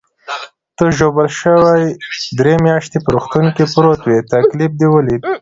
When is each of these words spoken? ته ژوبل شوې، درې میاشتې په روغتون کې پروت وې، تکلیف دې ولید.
ته 0.77 0.85
ژوبل 0.97 1.27
شوې، 1.39 1.83
درې 2.39 2.55
میاشتې 2.65 2.97
په 3.03 3.09
روغتون 3.15 3.45
کې 3.55 3.63
پروت 3.73 4.01
وې، 4.05 4.19
تکلیف 4.33 4.71
دې 4.79 4.87
ولید. 4.91 5.21